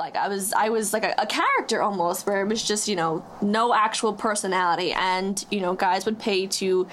[0.00, 2.96] like I was I was like a, a character almost where it was just you
[2.96, 4.92] know no actual personality.
[4.92, 6.88] And you know guys would pay to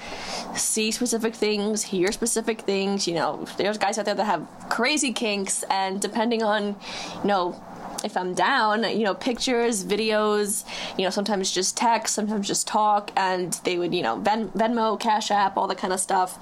[0.54, 5.12] see specific things hear specific things you know there's guys out there that have crazy
[5.12, 5.64] kinks.
[5.70, 6.76] And depending on
[7.22, 7.60] you know
[8.04, 10.64] if I'm down, you know, pictures, videos,
[10.96, 14.98] you know, sometimes just text, sometimes just talk, and they would, you know, Ven- Venmo,
[15.00, 16.38] Cash App, all that kind of stuff.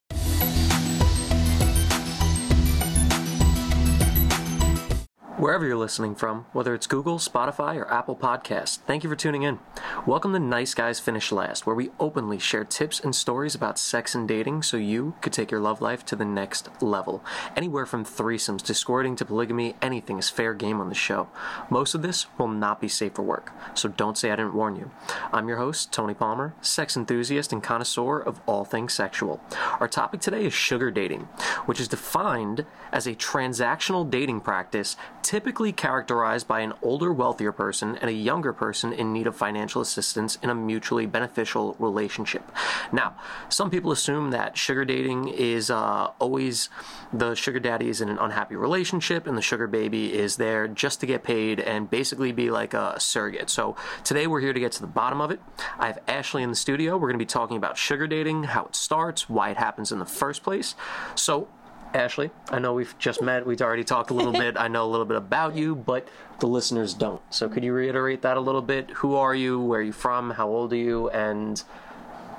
[5.47, 9.45] Wherever you're listening from, whether it's Google, Spotify, or Apple Podcasts, thank you for tuning
[9.45, 9.61] in.
[10.05, 14.17] Welcome to Nice Guys Finish Last, where we openly share tips and stories about sex
[14.17, 17.25] and dating so you could take your love life to the next level.
[17.57, 21.29] Anywhere from threesomes to squirting to polygamy, anything is fair game on the show.
[21.71, 24.75] Most of this will not be safe for work, so don't say I didn't warn
[24.75, 24.91] you.
[25.33, 29.41] I'm your host, Tony Palmer, sex enthusiast and connoisseur of all things sexual.
[29.79, 31.29] Our topic today is sugar dating,
[31.67, 34.97] which is defined as a transactional dating practice
[35.37, 39.83] typically characterized by an older, wealthier person and a younger person in need of financial
[39.83, 42.43] assistance in a mutually beneficial relationship.
[42.91, 43.15] Now,
[43.51, 46.71] some people assume that sugar dating is uh, always
[47.13, 51.01] the sugar daddy is in an unhappy relationship and the sugar baby is there just
[51.01, 53.51] to get paid and basically be like a surrogate.
[53.51, 55.41] So today we're here to get to the bottom of it.
[55.79, 56.95] I have Ashley in the studio.
[56.95, 59.99] We're going to be talking about sugar dating, how it starts, why it happens in
[59.99, 60.75] the first place.
[61.15, 61.49] So
[61.95, 63.47] Ashley, I know we've just met.
[63.47, 64.57] We've already talked a little bit.
[64.59, 66.07] I know a little bit about you, but
[66.41, 67.23] the listeners don't.
[67.33, 68.91] So could you reiterate that a little bit?
[68.91, 69.61] Who are you?
[69.61, 70.31] Where are you from?
[70.31, 71.09] How old are you?
[71.11, 71.63] And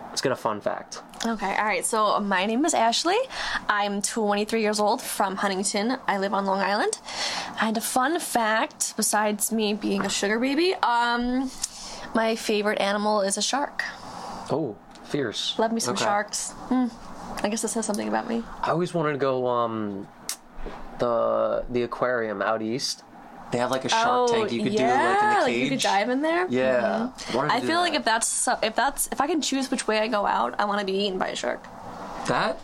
[0.09, 1.01] let's get a fun fact.
[1.25, 1.83] Okay, all right.
[1.83, 3.17] So my name is Ashley.
[3.67, 5.97] I'm 23 years old from Huntington.
[6.07, 6.99] I live on Long Island.
[7.59, 11.49] And a fun fact, besides me being a sugar baby, um,
[12.13, 13.83] my favorite animal is a shark.
[14.51, 14.75] Oh,
[15.05, 15.57] fierce.
[15.57, 16.03] Love me some Okay.
[16.05, 16.51] sharks.
[16.69, 16.87] Hmm.
[17.43, 18.43] I guess that says something about me.
[18.63, 20.07] I always wanted to go um
[20.99, 23.03] the the aquarium out east.
[23.51, 25.63] They have like a shark tank you could Oh, yeah, do like in the cage.
[25.63, 26.47] you could dive in there.
[26.49, 27.11] Yeah.
[27.31, 30.07] To I feel like if that's if that's if I can choose which way I
[30.07, 31.63] go out, I want to be eaten by a shark.
[32.27, 32.59] that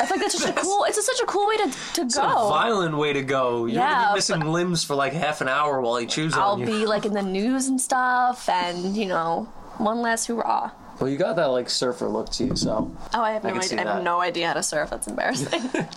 [0.00, 0.84] I think that's such a cool.
[0.84, 2.22] It's a, such a cool way to to It's go.
[2.22, 3.66] a violent way to go.
[3.66, 6.60] You're Yeah, be missing limbs for like half an hour while he chews I'll on
[6.60, 6.66] you.
[6.66, 9.44] be like in the news and stuff, and you know,
[9.78, 10.70] one last hurrah.
[11.00, 13.54] Well, you got that like surfer look to you, so Oh, I have I no
[13.60, 13.90] can idea.
[13.90, 14.90] I have no idea how to surf.
[14.90, 15.60] That's embarrassing.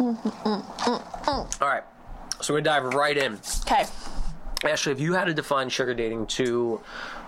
[0.00, 1.82] All right,
[2.40, 3.38] so we're gonna dive right in.
[3.62, 3.84] okay.
[4.64, 6.80] Ashley, if you had to define sugar dating to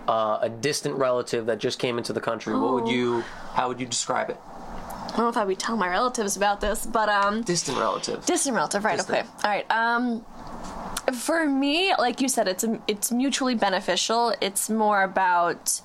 [0.08, 3.20] uh, a distant relative that just came into the country, what would you?
[3.54, 4.36] How would you describe it?
[4.46, 8.24] I don't know if I would tell my relatives about this, but um, Distant relative.
[8.26, 8.96] distant relative, right?
[8.96, 9.18] Distant.
[9.20, 9.28] Okay.
[9.44, 9.70] All right.
[9.70, 10.24] Um,
[11.14, 14.34] for me, like you said, it's it's mutually beneficial.
[14.40, 15.80] It's more about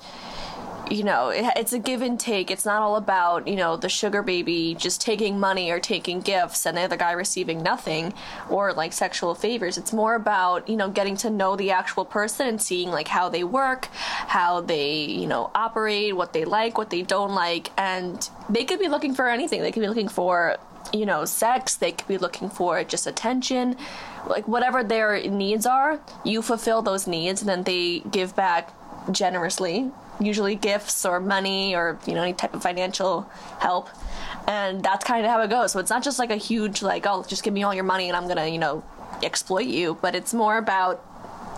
[0.90, 2.50] you know, it, it's a give and take.
[2.50, 6.66] It's not all about, you know, the sugar baby just taking money or taking gifts
[6.66, 8.12] and the other guy receiving nothing
[8.50, 9.78] or like sexual favors.
[9.78, 13.28] It's more about, you know, getting to know the actual person and seeing like how
[13.28, 17.70] they work, how they, you know, operate, what they like, what they don't like.
[17.78, 19.62] And they could be looking for anything.
[19.62, 20.56] They could be looking for,
[20.92, 21.76] you know, sex.
[21.76, 23.76] They could be looking for just attention.
[24.26, 28.74] Like whatever their needs are, you fulfill those needs and then they give back
[29.10, 29.90] generously
[30.20, 33.22] usually gifts or money or you know any type of financial
[33.58, 33.88] help
[34.46, 37.06] and that's kind of how it goes so it's not just like a huge like
[37.06, 38.82] oh just give me all your money and i'm gonna you know
[39.22, 41.02] exploit you but it's more about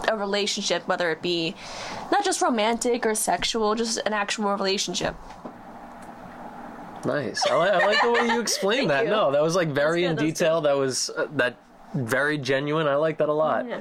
[0.08, 1.54] a relationship whether it be
[2.12, 5.16] not just romantic or sexual just an actual relationship
[7.04, 7.44] Nice.
[7.50, 9.04] I, li- I like the way you explained that.
[9.04, 9.10] you.
[9.10, 10.60] No, that was like very That's in good, that's detail.
[10.60, 11.56] That was uh, that
[11.94, 12.86] very genuine.
[12.86, 13.66] I like that a lot.
[13.66, 13.80] yeah.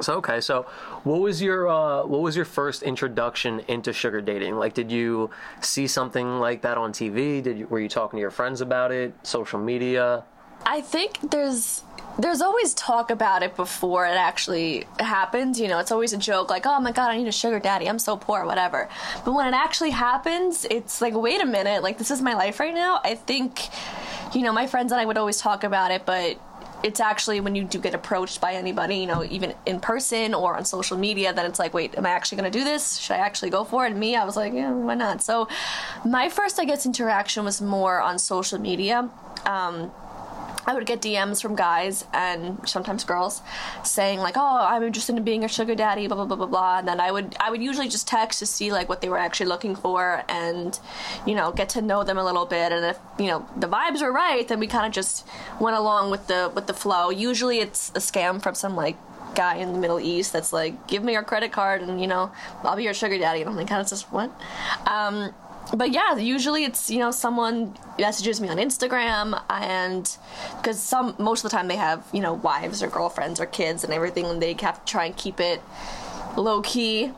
[0.00, 0.62] So okay, so
[1.04, 4.56] what was your uh, what was your first introduction into sugar dating?
[4.56, 5.30] Like, did you
[5.60, 7.42] see something like that on TV?
[7.42, 9.14] Did you, were you talking to your friends about it?
[9.22, 10.24] Social media?
[10.66, 11.82] I think there's
[12.18, 15.60] there's always talk about it before it actually happens.
[15.60, 17.88] You know, it's always a joke like, "Oh my god, I need a sugar daddy.
[17.88, 18.90] I'm so poor, whatever."
[19.24, 22.60] But when it actually happens, it's like, "Wait a minute, like this is my life
[22.60, 23.68] right now." I think
[24.34, 26.38] you know, my friends and I would always talk about it, but
[26.86, 30.56] it's actually when you do get approached by anybody, you know, even in person or
[30.56, 32.98] on social media, then it's like, wait, am I actually going to do this?
[32.98, 33.90] Should I actually go for it?
[33.90, 35.20] And me, I was like, yeah, why not?
[35.20, 35.48] So,
[36.04, 39.10] my first, I guess, interaction was more on social media.
[39.44, 39.90] Um,
[40.66, 43.40] I would get DMs from guys and sometimes girls
[43.84, 46.78] saying like, "Oh, I'm interested in being a sugar daddy," blah blah blah blah blah.
[46.78, 49.18] And then I would I would usually just text to see like what they were
[49.18, 50.78] actually looking for and
[51.26, 52.72] you know get to know them a little bit.
[52.72, 55.26] And if you know the vibes were right, then we kind of just
[55.60, 57.10] went along with the with the flow.
[57.10, 58.96] Usually it's a scam from some like
[59.36, 62.32] guy in the Middle East that's like, "Give me your credit card and you know
[62.64, 64.30] I'll be your sugar daddy." And I'm like, kind of just what?
[64.86, 65.32] Um,
[65.74, 70.16] but yeah, usually it's you know someone messages me on Instagram, and
[70.56, 73.84] because some most of the time they have you know wives or girlfriends or kids
[73.84, 75.60] and everything, and they have to try and keep it
[76.36, 77.12] low key.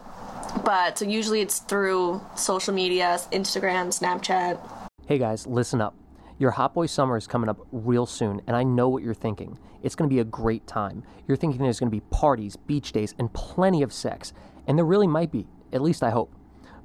[0.65, 4.59] But so usually it's through social media, Instagram, Snapchat.
[5.07, 5.95] Hey guys, listen up.
[6.39, 9.59] Your Hot Boy Summer is coming up real soon, and I know what you're thinking.
[9.83, 11.03] It's going to be a great time.
[11.27, 14.33] You're thinking there's going to be parties, beach days, and plenty of sex.
[14.67, 16.33] And there really might be, at least I hope.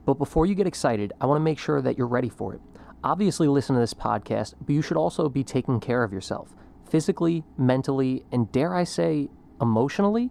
[0.05, 2.61] But before you get excited, I want to make sure that you're ready for it.
[3.03, 6.53] Obviously, listen to this podcast, but you should also be taking care of yourself
[6.89, 9.27] physically, mentally, and dare I say,
[9.59, 10.29] emotionally.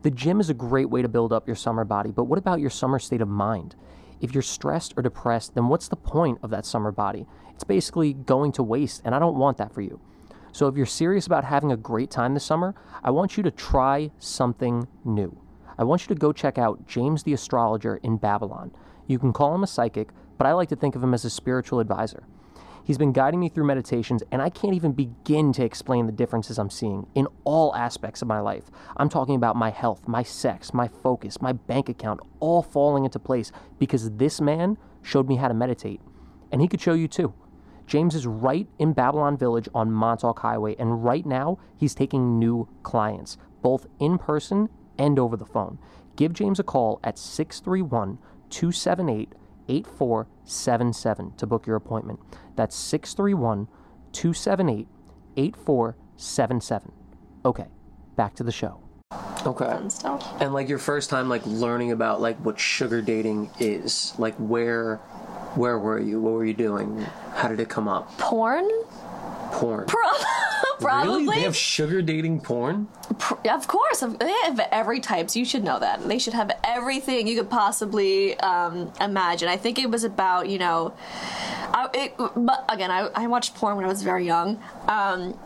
[0.00, 2.60] The gym is a great way to build up your summer body, but what about
[2.60, 3.74] your summer state of mind?
[4.20, 7.26] If you're stressed or depressed, then what's the point of that summer body?
[7.52, 10.00] It's basically going to waste, and I don't want that for you.
[10.52, 13.50] So if you're serious about having a great time this summer, I want you to
[13.50, 15.36] try something new.
[15.76, 18.70] I want you to go check out James the Astrologer in Babylon.
[19.06, 21.30] You can call him a psychic, but I like to think of him as a
[21.30, 22.24] spiritual advisor.
[22.84, 26.58] He's been guiding me through meditations, and I can't even begin to explain the differences
[26.58, 28.64] I'm seeing in all aspects of my life.
[28.96, 33.20] I'm talking about my health, my sex, my focus, my bank account, all falling into
[33.20, 36.00] place because this man showed me how to meditate.
[36.50, 37.34] And he could show you too.
[37.86, 42.68] James is right in Babylon Village on Montauk Highway, and right now he's taking new
[42.82, 44.68] clients, both in person
[44.98, 45.78] and over the phone.
[46.16, 48.18] Give James a call at 631
[48.52, 49.32] 278
[49.68, 52.20] 8477 to book your appointment.
[52.54, 53.66] That's 631
[54.12, 54.86] 278
[55.36, 56.92] 8477.
[57.44, 57.66] Okay,
[58.14, 58.78] back to the show.
[59.44, 59.64] Okay.
[59.64, 60.40] Fun stuff.
[60.40, 64.96] And like your first time like learning about like what sugar dating is, like where
[65.56, 66.20] where were you?
[66.20, 67.00] What were you doing?
[67.34, 68.16] How did it come up?
[68.18, 68.68] Porn?
[69.52, 69.86] Porn.
[70.82, 71.24] Probably.
[71.24, 71.36] Really?
[71.36, 72.88] They have sugar dating porn?
[73.48, 75.30] Of course, they have every type.
[75.30, 76.06] So you should know that.
[76.06, 79.48] They should have everything you could possibly um, imagine.
[79.48, 80.94] I think it was about you know,
[81.72, 84.62] I, it, but again, I, I watched porn when I was very young.
[84.88, 85.38] Um,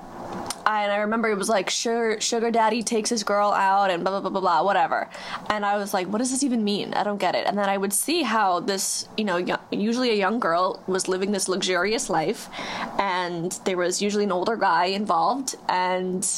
[0.67, 4.13] and I remember it was like sugar sugar daddy takes his girl out and blah
[4.13, 5.09] blah blah blah blah whatever,
[5.49, 6.95] and I was like, what does this even mean?
[6.95, 7.47] I don't get it.
[7.47, 11.09] And then I would see how this you know yo- usually a young girl was
[11.09, 12.49] living this luxurious life,
[12.99, 16.29] and there was usually an older guy involved, and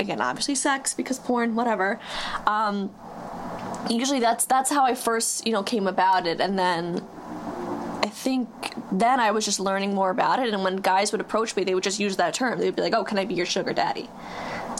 [0.00, 2.00] again obviously sex because porn whatever.
[2.46, 2.90] Um,
[3.88, 7.02] usually that's that's how I first you know came about it, and then
[8.18, 8.48] think
[8.90, 11.74] then I was just learning more about it, and when guys would approach me, they
[11.74, 12.58] would just use that term.
[12.58, 14.08] They'd be like, "Oh, can I be your sugar daddy?"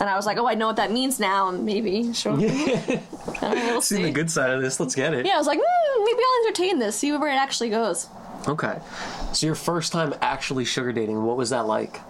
[0.01, 1.49] And I was like, "Oh, I know what that means now.
[1.49, 2.39] and Maybe sure." Uh,
[3.43, 4.81] we'll Seen the good side of this.
[4.81, 5.25] Let's get it.
[5.27, 6.97] Yeah, I was like, mm, maybe I'll entertain this.
[6.97, 8.09] See where it actually goes.
[8.47, 8.79] Okay.
[9.33, 12.01] So your first time actually sugar dating, what was that like?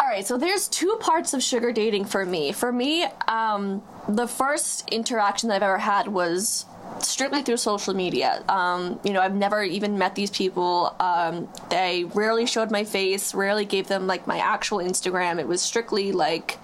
[0.00, 2.52] All right, so there's two parts of sugar dating for me.
[2.52, 6.66] For me, um, the first interaction that I've ever had was
[7.04, 8.42] strictly through social media.
[8.48, 10.94] Um, you know, I've never even met these people.
[11.00, 15.38] Um, they rarely showed my face, rarely gave them like my actual Instagram.
[15.38, 16.58] It was strictly like,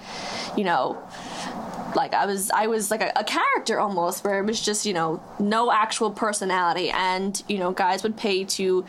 [0.57, 1.03] you know,
[1.95, 4.93] like I was I was like a, a character almost where it was just you
[4.93, 8.85] know no actual personality and you know guys would pay to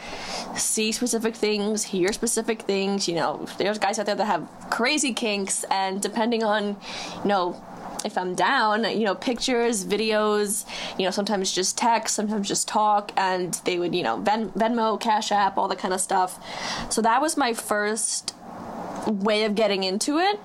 [0.56, 5.14] see specific things hear specific things you know there's guys out there that have crazy
[5.14, 6.76] kinks and depending on
[7.24, 7.62] you know
[8.06, 10.66] if I'm down, you know, pictures, videos,
[10.98, 15.00] you know, sometimes just text, sometimes just talk, and they would, you know, Ven- Venmo,
[15.00, 16.40] Cash App, all that kind of stuff.
[16.90, 18.34] So that was my first
[19.08, 20.40] way of getting into it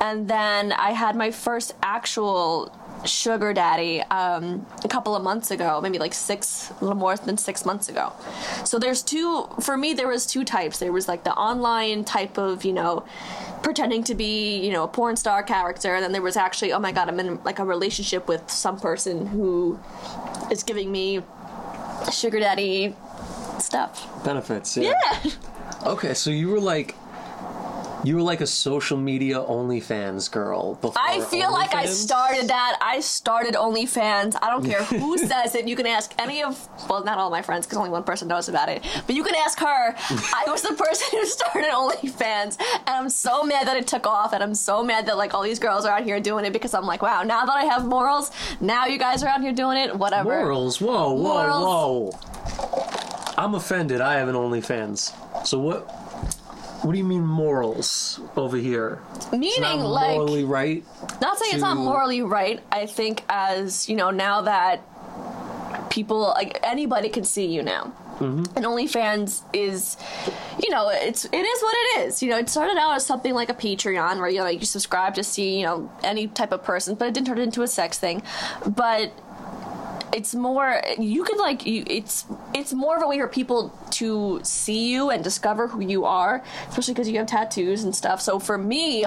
[0.00, 2.74] and then I had my first actual
[3.04, 7.36] sugar daddy um, a couple of months ago, maybe like six, a little more than
[7.38, 8.12] six months ago.
[8.64, 9.48] So there's two.
[9.60, 10.78] For me, there was two types.
[10.78, 13.04] There was like the online type of, you know,
[13.62, 16.78] pretending to be, you know, a porn star character, and then there was actually, oh
[16.78, 19.78] my god, I'm in like a relationship with some person who
[20.50, 21.22] is giving me
[22.12, 22.94] sugar daddy
[23.58, 24.24] stuff.
[24.24, 24.76] Benefits.
[24.76, 24.92] Yeah.
[25.86, 26.94] Okay, so you were like
[28.04, 30.94] you were like a social media OnlyFans girl before.
[31.02, 32.78] I feel like I started that.
[32.80, 34.36] I started OnlyFans.
[34.40, 35.68] I don't care who says it.
[35.68, 38.48] You can ask any of, well, not all my friends, because only one person knows
[38.48, 38.82] about it.
[39.06, 39.94] But you can ask her.
[39.98, 44.32] I was the person who started OnlyFans, and I'm so mad that it took off,
[44.32, 46.74] and I'm so mad that like all these girls are out here doing it because
[46.74, 48.30] I'm like, wow, now that I have morals,
[48.60, 49.94] now you guys are out here doing it.
[49.96, 50.30] Whatever.
[50.40, 50.80] Morals.
[50.80, 52.12] Whoa, whoa, Morals.
[52.14, 53.34] whoa.
[53.36, 54.00] I'm offended.
[54.00, 55.46] I have an OnlyFans.
[55.46, 55.99] So what?
[56.82, 59.00] What do you mean morals over here?
[59.32, 60.16] Meaning like.
[60.16, 60.84] morally right.
[61.20, 62.62] Not saying it's not morally right.
[62.72, 64.82] I think as you know now that
[65.90, 67.92] people like anybody can see you now.
[68.20, 68.56] Mm-hmm.
[68.56, 69.96] And OnlyFans is,
[70.62, 72.22] you know, it's it is what it is.
[72.22, 75.14] You know, it started out as something like a Patreon where you know you subscribe
[75.14, 77.98] to see you know any type of person, but it didn't turn into a sex
[77.98, 78.22] thing.
[78.66, 79.12] But
[80.12, 82.24] it's more you can like you it's
[82.54, 86.42] it's more of a way for people to see you and discover who you are
[86.68, 89.04] especially because you have tattoos and stuff so for me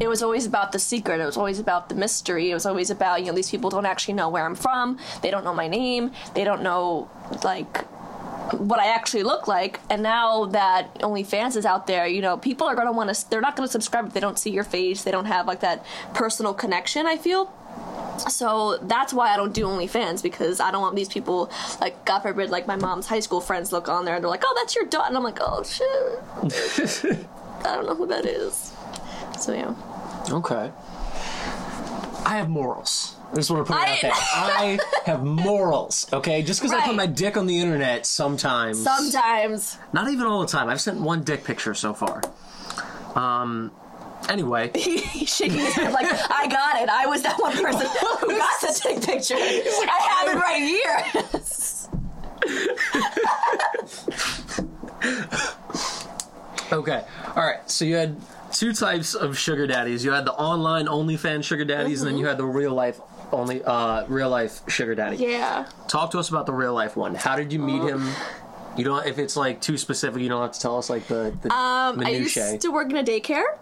[0.00, 2.90] it was always about the secret it was always about the mystery it was always
[2.90, 5.68] about you know these people don't actually know where i'm from they don't know my
[5.68, 7.10] name they don't know
[7.44, 7.84] like
[8.52, 9.80] what I actually look like.
[9.90, 13.30] And now that OnlyFans is out there, you know, people are going to want to,
[13.30, 15.02] they're not going to subscribe if they don't see your face.
[15.02, 15.84] They don't have like that
[16.14, 17.52] personal connection, I feel.
[18.28, 22.20] So that's why I don't do OnlyFans because I don't want these people, like, God
[22.20, 24.74] forbid, like my mom's high school friends look on there and they're like, oh, that's
[24.74, 25.08] your daughter.
[25.08, 27.16] And I'm like, oh, shit.
[27.64, 28.72] I don't know who that is.
[29.38, 29.74] So, yeah.
[30.30, 30.72] Okay.
[32.24, 33.14] I have morals.
[33.30, 34.12] I just want to put it I- out there.
[34.14, 34.78] I
[35.10, 36.42] have morals, okay?
[36.42, 38.82] Just because I put my dick on the internet sometimes.
[38.82, 39.78] Sometimes.
[39.92, 40.68] Not even all the time.
[40.68, 42.22] I've sent one dick picture so far.
[43.14, 43.72] Um.
[44.28, 46.88] Anyway, He's shaking his head like, I got it.
[46.88, 47.86] I was that one person
[48.20, 49.34] who got the dick picture.
[49.36, 51.04] I have it right here.
[56.72, 57.04] okay.
[57.34, 57.68] All right.
[57.70, 58.16] So you had
[58.52, 60.04] two types of sugar daddies.
[60.04, 63.00] You had the online OnlyFans sugar daddies, and then you had the real life
[63.32, 65.16] only uh real life sugar daddy.
[65.16, 65.66] yeah.
[65.88, 67.14] Talk to us about the real life one.
[67.14, 68.08] How did you meet him?
[68.76, 71.34] You don't if it's like too specific, you don't have to tell us like the,
[71.42, 72.50] the Um, I minutiae.
[72.52, 73.58] used to work in a daycare,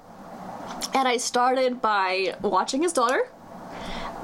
[0.93, 3.29] and I started by watching his daughter,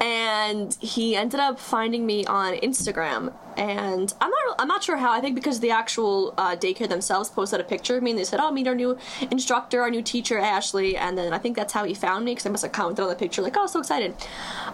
[0.01, 3.33] and he ended up finding me on Instagram.
[3.57, 5.13] And I'm not, I'm not sure how.
[5.13, 8.25] I think because the actual uh, daycare themselves posted a picture of me, and they
[8.25, 8.97] said, "Oh, meet our new
[9.31, 12.47] instructor, our new teacher, Ashley." And then I think that's how he found me because
[12.47, 14.15] I must have commented on the picture, like, "Oh, so excited."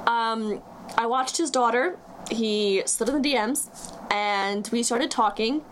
[0.06, 0.62] Um,
[0.96, 1.98] I watched his daughter.
[2.30, 3.68] He slid in the DMs,
[4.10, 5.62] and we started talking.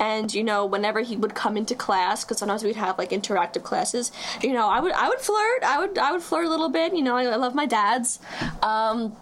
[0.00, 3.62] And you know, whenever he would come into class, because sometimes we'd have like interactive
[3.62, 4.12] classes,
[4.42, 5.62] you know, I would I would flirt.
[5.62, 6.94] I would I would flirt a little bit.
[6.94, 8.18] You know, I, I love my dads.
[8.62, 9.16] Um,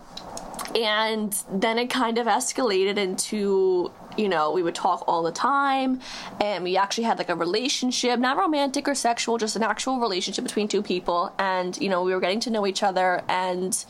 [0.74, 6.00] and then it kind of escalated into you know we would talk all the time
[6.40, 10.44] and we actually had like a relationship not romantic or sexual just an actual relationship
[10.44, 13.84] between two people and you know we were getting to know each other and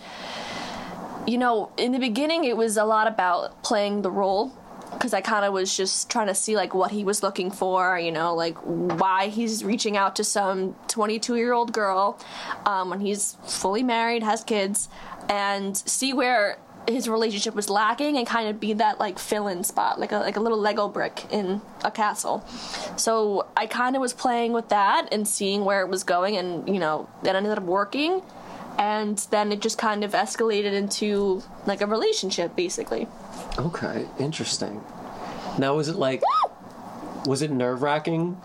[1.27, 4.53] you know in the beginning it was a lot about playing the role
[4.93, 7.99] because I kind of was just trying to see like what he was looking for,
[7.99, 12.19] you know, like why he's reaching out to some 22 year old girl
[12.65, 14.89] um, when he's fully married, has kids,
[15.29, 19.65] and see where his relationship was lacking and kind of be that like fill in
[19.65, 22.45] spot, like a like a little Lego brick in a castle.
[22.97, 26.69] So I kind of was playing with that and seeing where it was going, and
[26.69, 28.23] you know, that ended up working.
[28.79, 33.09] And then it just kind of escalated into like a relationship, basically.
[33.59, 34.83] Okay, interesting.
[35.59, 36.23] Now, was it like,
[37.25, 38.41] was it nerve wracking,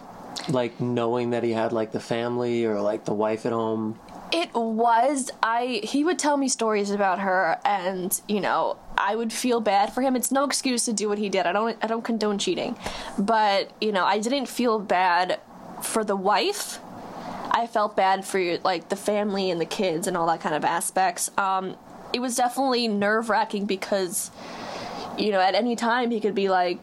[0.48, 4.00] like knowing that he had like the family or like the wife at home?
[4.34, 5.30] It was.
[5.44, 9.92] I he would tell me stories about her, and you know, I would feel bad
[9.92, 10.16] for him.
[10.16, 11.46] It's no excuse to do what he did.
[11.46, 11.78] I don't.
[11.82, 12.78] I don't condone cheating,
[13.18, 15.42] but you know, I didn't feel bad
[15.82, 16.80] for the wife.
[17.52, 20.64] I felt bad for like the family and the kids and all that kind of
[20.66, 21.30] aspects.
[21.38, 21.76] Um,
[22.14, 24.32] it was definitely nerve wracking because,
[25.18, 26.80] you know, at any time he could be like,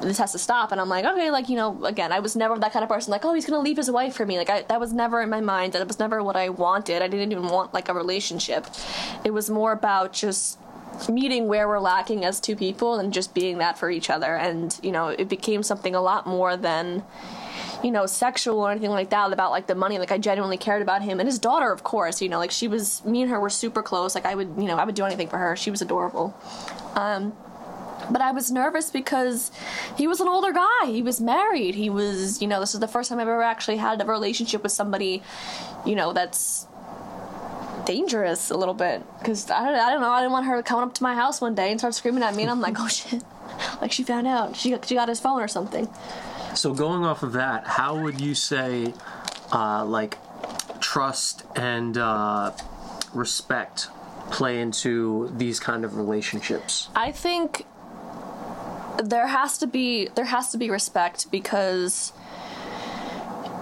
[0.00, 0.72] this has to stop.
[0.72, 3.10] And i'm like okay like you know again i was never that kind of person.
[3.10, 4.38] Like oh he's gonna leave his wife for me.
[4.38, 5.74] Like I, that was never in my mind.
[5.74, 7.02] That was never what i wanted.
[7.02, 8.66] I didn't even want like a relationship.
[9.24, 10.58] It was more about just
[11.08, 14.34] meeting where we're lacking as two people and just being that for each other.
[14.36, 17.02] And you know it became something a lot more than
[17.82, 20.82] you know sexual or anything like that about like the money like i genuinely cared
[20.82, 23.40] about him and his daughter of course you know like she was me and her
[23.40, 25.70] were super close like i would you know i would do anything for her she
[25.70, 26.34] was adorable
[26.94, 27.32] um
[28.10, 29.50] but I was nervous because
[29.96, 30.86] he was an older guy.
[30.86, 31.74] He was married.
[31.74, 34.62] He was, you know, this is the first time I've ever actually had a relationship
[34.62, 35.22] with somebody,
[35.86, 36.66] you know, that's
[37.84, 39.02] dangerous a little bit.
[39.18, 41.40] Because I don't, I don't know, I didn't want her coming up to my house
[41.40, 43.22] one day and start screaming at me, and I'm like, oh shit,
[43.80, 44.56] like she found out.
[44.56, 45.88] She she got his phone or something.
[46.54, 48.92] So going off of that, how would you say,
[49.52, 50.18] uh, like,
[50.80, 52.52] trust and uh,
[53.14, 53.88] respect
[54.30, 56.88] play into these kind of relationships?
[56.94, 57.66] I think
[59.02, 62.12] there has to be there has to be respect because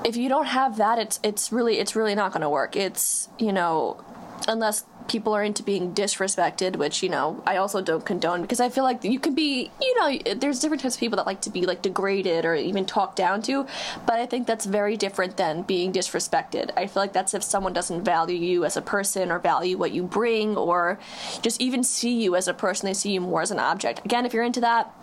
[0.05, 2.77] if you don't have that it's it's really it's really not going to work.
[2.77, 4.03] It's, you know,
[4.49, 8.69] unless people are into being disrespected, which, you know, I also don't condone because I
[8.69, 11.51] feel like you can be, you know, there's different types of people that like to
[11.51, 13.67] be like degraded or even talked down to,
[14.07, 16.71] but I think that's very different than being disrespected.
[16.77, 19.91] I feel like that's if someone doesn't value you as a person or value what
[19.91, 21.01] you bring or
[21.43, 24.05] just even see you as a person, they see you more as an object.
[24.05, 24.95] Again, if you're into that,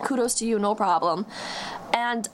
[0.00, 1.24] kudos to you, no problem.
[1.94, 2.28] And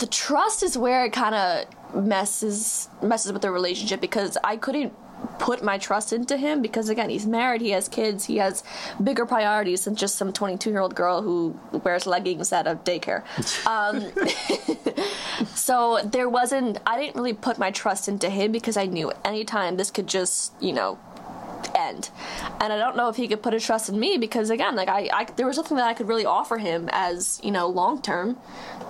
[0.00, 4.92] the trust is where it kind of messes messes with the relationship because I couldn't
[5.38, 8.62] put my trust into him because again he's married he has kids he has
[9.02, 13.22] bigger priorities than just some 22 year old girl who wears leggings at a daycare.
[13.66, 14.10] Um,
[15.54, 19.76] so there wasn't i didn't really put my trust into him because i knew anytime
[19.76, 20.98] this could just you know
[21.74, 22.10] end.
[22.60, 24.88] And i don't know if he could put his trust in me because again like
[24.88, 28.02] i, I there was nothing that i could really offer him as you know long
[28.02, 28.36] term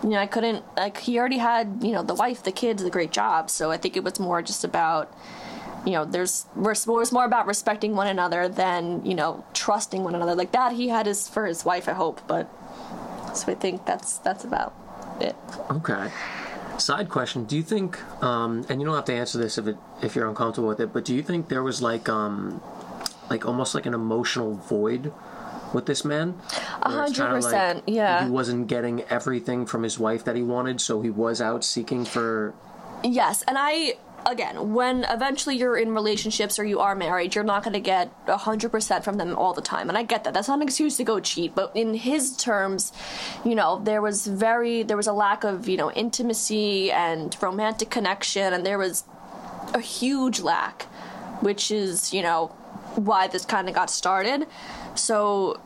[0.02, 2.90] you know i couldn't like he already had you know the wife the kids the
[2.90, 3.50] great job.
[3.50, 5.12] So i think it was more just about
[5.86, 10.14] you know there's it was more about respecting one another than you know trusting one
[10.14, 12.50] another like that he had his for his wife i hope but
[13.34, 14.74] so i think that's that's about
[15.20, 15.36] it
[15.70, 16.10] Okay.
[16.78, 19.76] Side question: Do you think, um, and you don't have to answer this if it
[20.02, 22.62] if you're uncomfortable with it, but do you think there was like, um,
[23.28, 25.12] like almost like an emotional void
[25.74, 26.40] with this man?
[26.82, 28.24] A hundred percent, yeah.
[28.24, 32.04] He wasn't getting everything from his wife that he wanted, so he was out seeking
[32.06, 32.54] for.
[33.04, 33.96] Yes, and I
[34.26, 38.10] again, when eventually you're in relationships or you are married, you're not going to get
[38.26, 39.88] 100% from them all the time.
[39.88, 40.34] And I get that.
[40.34, 42.92] That's not an excuse to go cheat, but in his terms,
[43.44, 47.90] you know, there was very there was a lack of, you know, intimacy and romantic
[47.90, 49.04] connection and there was
[49.74, 50.82] a huge lack,
[51.40, 52.48] which is, you know,
[52.96, 54.46] why this kind of got started.
[54.94, 55.60] So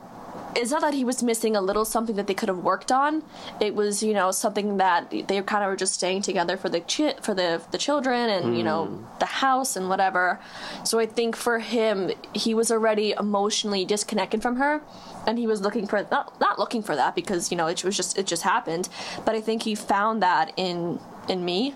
[0.55, 3.23] it's not that he was missing a little something that they could have worked on.
[3.59, 6.79] It was, you know, something that they kind of were just staying together for the
[6.81, 9.19] chi- for the the children and you know hmm.
[9.19, 10.39] the house and whatever.
[10.83, 14.81] So I think for him, he was already emotionally disconnected from her,
[15.27, 17.95] and he was looking for not not looking for that because you know it was
[17.95, 18.89] just it just happened.
[19.25, 21.75] But I think he found that in in me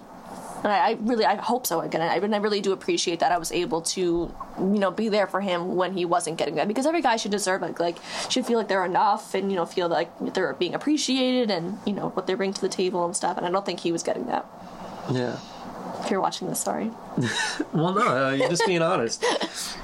[0.64, 2.02] and I, I really I hope so again.
[2.02, 5.28] I, and I really do appreciate that I was able to, you know, be there
[5.28, 7.98] for him when he wasn't getting that because every guy should deserve like like
[8.30, 11.94] should feel like they're enough and you know feel like they're being appreciated and you
[11.94, 13.38] know what they bring to the table and stuff.
[13.38, 14.46] And I don't think he was getting that.
[15.12, 15.40] Yeah.
[16.04, 16.92] If you're watching this, sorry.
[17.74, 19.24] Well, no, uh, you're just being honest.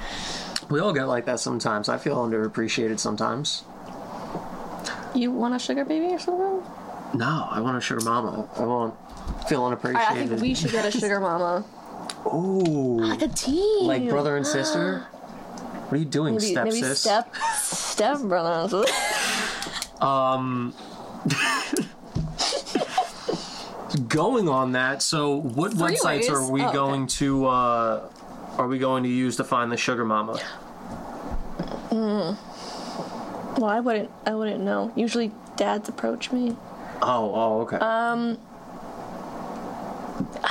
[0.68, 1.88] We all get like that sometimes.
[1.88, 3.62] I feel underappreciated sometimes.
[5.14, 6.60] You want a sugar baby or something?
[7.14, 8.48] No, I want a sugar mama.
[8.56, 8.94] I want
[9.48, 11.64] feel I, I think we should get a sugar mama.
[12.26, 13.86] Ooh, Like a team.
[13.86, 15.00] like brother and sister.
[15.00, 17.00] What are you doing, Maybe, step maybe sis?
[17.00, 18.84] step step brother.
[20.00, 20.74] Um.
[24.08, 26.30] going on that, so what Three websites ways.
[26.30, 26.74] are we Oh, okay.
[26.74, 28.08] going to uh,
[28.58, 30.38] are we going to use to find the sugar mama?
[31.92, 34.10] well, I wouldn't.
[34.26, 34.92] I wouldn't know.
[34.96, 36.56] Usually, dads approach me.
[37.02, 37.78] Oh, oh, okay.
[37.80, 38.36] Uh,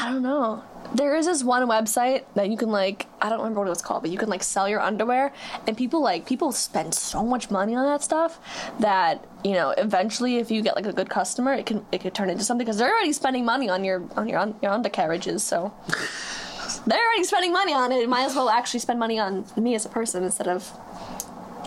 [0.06, 0.64] I don't know.
[0.94, 3.82] There is this one website that you can like I don't remember what it was
[3.82, 5.34] called, but you can like sell your underwear
[5.66, 8.40] and people like people spend so much money on that stuff
[8.80, 12.14] that, you know, eventually if you get like a good customer, it can it could
[12.14, 15.42] turn into something because they're already spending money on your on your on your undercarriages,
[15.42, 15.74] so
[16.86, 18.08] they're already spending money on it.
[18.08, 20.72] Might as well actually spend money on me as a person instead of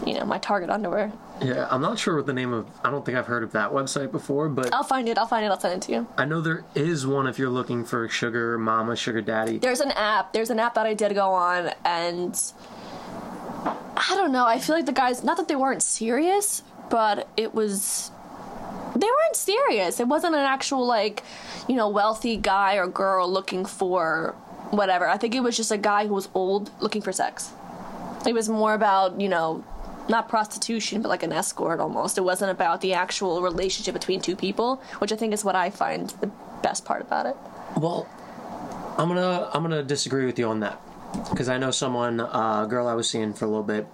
[0.07, 1.13] you know, my Target underwear.
[1.43, 2.67] yeah, I'm not sure what the name of.
[2.85, 5.19] I don't think I've heard of that website before, but I'll find it.
[5.19, 5.49] I'll find it.
[5.49, 6.07] I'll send it to you.
[6.17, 9.59] I know there is one if you're looking for sugar mama, sugar daddy.
[9.59, 12.41] there's an app there's an app that i did go on and
[13.97, 17.55] i don't know i feel like the guys not that they weren't serious but it
[17.55, 18.11] was
[18.95, 21.23] they weren't serious it wasn't an actual like
[21.69, 24.35] you know wealthy guy or girl looking for
[24.71, 27.51] whatever i think it was just a guy who was old looking for sex
[28.27, 29.65] it was more about you know
[30.09, 34.35] not prostitution but like an escort almost it wasn't about the actual relationship between two
[34.37, 36.31] people which i think is what i find the
[36.63, 37.37] best part about it
[37.77, 38.07] Well,
[38.97, 40.81] I'm gonna I'm gonna disagree with you on that
[41.31, 43.87] because I know someone, uh, a girl I was seeing for a little bit.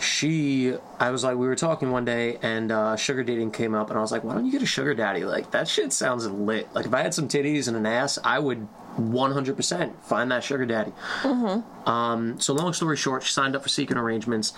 [0.00, 3.88] She, I was like, we were talking one day, and uh, sugar dating came up,
[3.90, 5.24] and I was like, why don't you get a sugar daddy?
[5.24, 6.72] Like that shit sounds lit.
[6.74, 10.66] Like if I had some titties and an ass, I would 100% find that sugar
[10.66, 10.92] daddy.
[11.22, 11.88] Mm-hmm.
[11.88, 14.52] Um, so long story short, she signed up for seeking arrangements,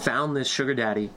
[0.00, 1.10] found this sugar daddy.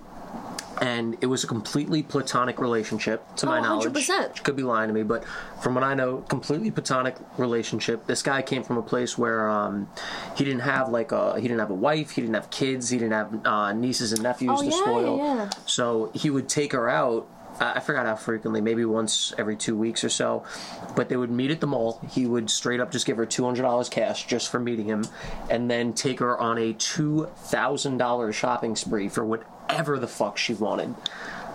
[0.81, 3.91] And it was a completely platonic relationship, to my knowledge.
[3.91, 4.37] 100%.
[4.37, 5.25] She could be lying to me, but
[5.61, 8.07] from what I know, completely platonic relationship.
[8.07, 9.89] This guy came from a place where um,
[10.37, 12.97] he didn't have like a he didn't have a wife, he didn't have kids, he
[12.97, 15.17] didn't have uh, nieces and nephews Oh, to yeah, spoil.
[15.17, 15.49] yeah.
[15.65, 17.27] So he would take her out.
[17.59, 20.43] I I forgot how frequently, maybe once every two weeks or so.
[20.95, 21.99] But they would meet at the mall.
[22.11, 25.05] He would straight up just give her two hundred dollars cash just for meeting him,
[25.49, 30.37] and then take her on a two thousand dollars shopping spree for whatever the fuck
[30.37, 30.95] she wanted.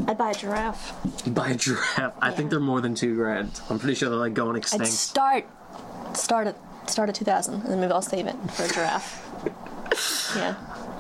[0.07, 0.93] i'd buy a giraffe
[1.33, 2.15] Buy a giraffe.
[2.21, 3.61] I think they're more than two grand.
[3.71, 4.87] I'm pretty sure they're like going extinct.
[4.87, 5.45] I'd start
[6.15, 6.57] start at
[6.91, 9.21] start at 2000 and then maybe I'll save it for a giraffe.
[10.37, 10.55] yeah.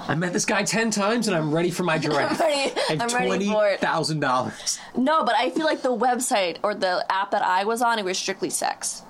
[0.07, 2.38] I met this guy ten times and I'm ready for my giraffe.
[2.40, 3.81] ready- I have I'm ready twenty for it.
[3.81, 4.79] thousand dollars.
[4.97, 8.05] No, but I feel like the website or the app that I was on, it
[8.05, 9.03] was strictly sex.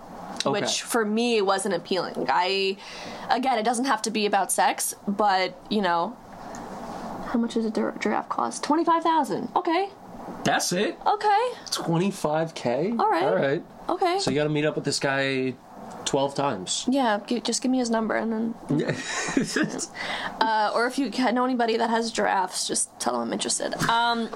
[0.47, 0.61] Okay.
[0.61, 2.27] which for me wasn't appealing.
[2.29, 2.77] I,
[3.31, 6.17] again, it doesn't have to be about sex, but you know,
[7.29, 8.63] how much does a dir- giraffe cost?
[8.63, 9.49] Twenty five thousand.
[9.57, 9.89] Okay,
[10.45, 10.99] That's it.
[11.07, 12.99] okay, 25k.
[12.99, 13.23] All right.
[13.25, 13.63] All right.
[13.89, 14.19] okay.
[14.19, 15.55] So you got to meet up with this guy
[16.15, 16.85] 12 times.
[16.89, 18.55] yeah, just give me his number, and then,
[20.41, 23.75] uh, or if you know anybody that has giraffes, just tell them I'm interested.
[23.91, 24.29] Um,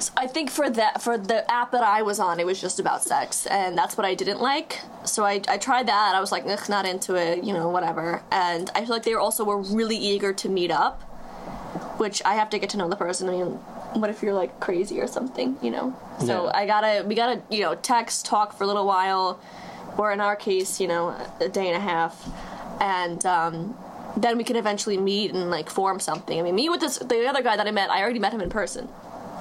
[0.00, 2.80] so I think for that, for the app that I was on, it was just
[2.80, 4.80] about sex, and that's what I didn't like.
[5.04, 6.14] So I, I tried that.
[6.14, 8.22] I was like, Ugh, not into it, you know, whatever.
[8.30, 11.02] And I feel like they were also were really eager to meet up,
[11.98, 13.28] which I have to get to know the person.
[13.28, 13.48] I mean,
[14.00, 15.94] what if you're like crazy or something, you know?
[16.20, 16.52] So Yeah.
[16.54, 19.38] I gotta, we gotta, you know, text, talk for a little while,
[19.98, 22.28] or in our case, you know, a day and a half,
[22.80, 23.76] and um,
[24.16, 26.38] then we can eventually meet and like form something.
[26.38, 28.40] I mean, me with this, the other guy that I met, I already met him
[28.40, 28.88] in person.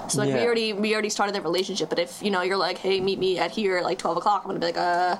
[0.10, 1.90] So like we already we already started the relationship.
[1.90, 4.44] But if you know you're like, hey, meet me at here at like twelve o'clock,
[4.44, 5.18] I'm gonna be like, uh,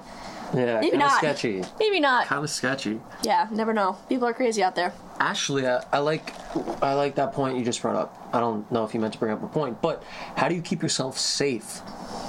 [0.54, 1.18] yeah, maybe not.
[1.18, 1.62] sketchy.
[1.80, 2.28] Maybe not.
[2.28, 3.02] Kind of sketchy.
[3.22, 3.98] Yeah, never know.
[4.08, 4.94] People are crazy out there.
[5.20, 6.34] Actually, I, I like
[6.82, 8.30] I like that point you just brought up.
[8.32, 10.04] I don't know if you meant to bring up a point, but
[10.38, 11.80] how do you keep yourself safe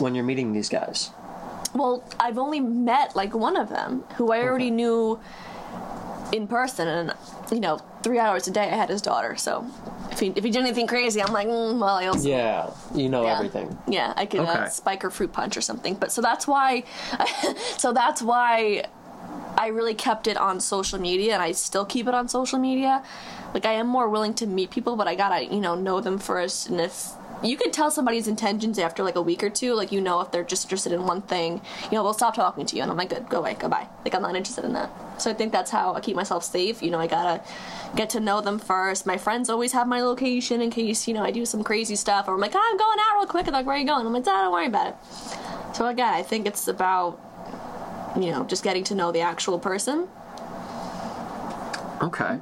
[0.00, 1.10] when you're meeting these guys?
[1.78, 4.70] Well, I've only met like one of them who I already Okay.
[4.82, 5.20] knew
[6.32, 7.14] in person, and
[7.52, 9.36] you know, three hours a day I had his daughter.
[9.36, 9.64] So
[10.10, 13.08] if he if he did anything crazy, I'm like, mm, well, I also Yeah, you
[13.08, 13.34] know yeah.
[13.36, 13.78] everything.
[13.86, 14.50] Yeah, I could Okay.
[14.50, 15.94] uh, spike or fruit punch or something.
[15.94, 16.82] But so that's why,
[17.78, 18.84] so that's why
[19.56, 23.02] I really kept it on social media, and I still keep it on social media.
[23.54, 26.18] Like I am more willing to meet people, but I gotta you know know them
[26.18, 27.12] first, and if
[27.42, 30.30] you can tell somebody's intentions after like a week or two, like you know if
[30.30, 32.96] they're just interested in one thing, you know they'll stop talking to you, and I'm
[32.96, 33.86] like, good, go away, goodbye.
[34.04, 34.90] Like I'm not interested in that.
[35.20, 36.82] So I think that's how I keep myself safe.
[36.82, 37.42] You know, I gotta
[37.96, 39.06] get to know them first.
[39.06, 42.28] My friends always have my location in case you know I do some crazy stuff,
[42.28, 44.06] or I'm like, oh, I'm going out real quick, and like, where are you going?
[44.06, 44.96] I'm like, ah, don't worry about it.
[45.76, 47.20] So again, I think it's about
[48.16, 50.08] you know just getting to know the actual person.
[52.00, 52.38] Okay.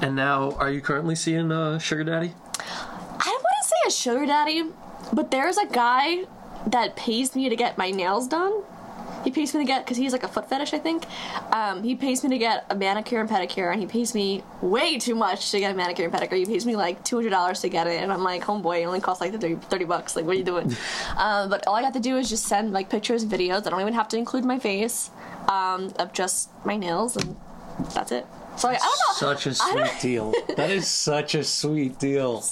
[0.00, 2.32] And now, are you currently seeing uh, Sugar Daddy?
[2.58, 4.64] I wouldn't say a sugar daddy,
[5.12, 6.24] but there's a guy
[6.66, 8.62] that pays me to get my nails done.
[9.24, 11.04] He pays me to get because he's like a foot fetish, I think.
[11.52, 14.98] Um, he pays me to get a manicure and pedicure, and he pays me way
[14.98, 16.38] too much to get a manicure and pedicure.
[16.38, 18.84] He pays me like two hundred dollars to get it, and I'm like, homeboy, it
[18.84, 20.16] only costs like 30, 30 bucks.
[20.16, 20.74] Like, what are you doing?
[21.16, 23.66] um, but all I have to do is just send like pictures, videos.
[23.66, 25.10] I don't even have to include my face
[25.48, 27.36] um, of just my nails, and
[27.94, 28.26] that's it.
[28.56, 29.34] So like, I don't know.
[29.34, 30.34] Such a sweet deal.
[30.56, 32.44] That is such a sweet deal.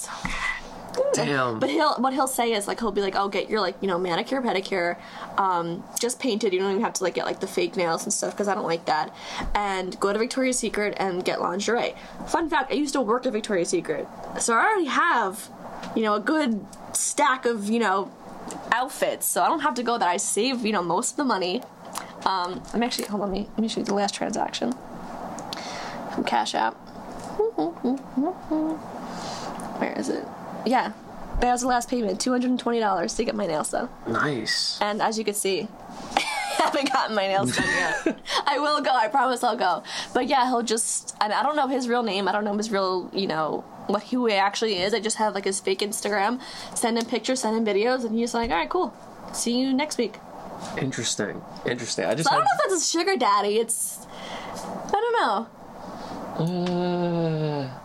[1.13, 1.59] Damn.
[1.59, 3.87] But he'll what he'll say is like he'll be like, "Oh, get your like you
[3.87, 4.97] know manicure, pedicure,
[5.37, 6.53] um, just painted.
[6.53, 8.55] You don't even have to like get like the fake nails and stuff because I
[8.55, 9.13] don't like that.
[9.55, 11.95] And go to Victoria's Secret and get lingerie.
[12.27, 14.07] Fun fact: I used to work at Victoria's Secret,
[14.39, 15.49] so I already have
[15.95, 18.11] you know a good stack of you know
[18.71, 19.25] outfits.
[19.25, 20.09] So I don't have to go there.
[20.09, 21.61] I save you know most of the money.
[22.25, 24.73] Um, I'm actually hold on, let me let me show you the last transaction
[26.13, 26.73] from Cash App.
[29.79, 30.25] Where is it?
[30.65, 30.93] Yeah.
[31.39, 33.89] That was the last payment, two hundred and twenty dollars to get my nails done.
[34.07, 34.77] Nice.
[34.79, 35.67] And as you can see,
[36.15, 36.21] I
[36.57, 38.19] haven't gotten my nails done yet.
[38.45, 38.91] I will go.
[38.91, 39.81] I promise I'll go.
[40.13, 41.15] But yeah, he'll just.
[41.19, 42.27] And I don't know his real name.
[42.27, 43.09] I don't know his real.
[43.11, 44.93] You know what who he actually is.
[44.93, 46.39] I just have like his fake Instagram.
[46.75, 47.39] Send him pictures.
[47.39, 48.93] Send him videos, and he's like, "All right, cool.
[49.33, 50.17] See you next week."
[50.79, 51.41] Interesting.
[51.65, 52.05] Interesting.
[52.05, 53.57] I just So I don't know if that's a sugar daddy.
[53.57, 54.05] It's.
[54.53, 55.47] I don't know.
[56.45, 57.80] Uh,